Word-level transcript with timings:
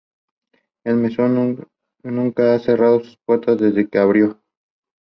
India 0.83 1.05
are 1.05 1.09
defending 1.09 1.63
champions. 2.33 3.13